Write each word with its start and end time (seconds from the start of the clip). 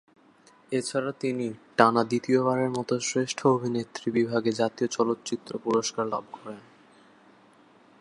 এছাড়া 0.71 1.11
তিনি 1.19 1.47
টানা 1.77 2.03
দ্বিতীয়বারের 2.03 2.69
মত 2.69 2.89
শ্রেষ্ঠ 2.99 3.39
অভিনেত্রী 3.47 4.07
বিভাগে 4.11 4.51
জাতীয় 4.51 4.87
চলচ্চিত্র 4.87 5.51
পুরস্কার 5.57 6.05
লাভ 6.07 6.23
করেন। 6.31 6.61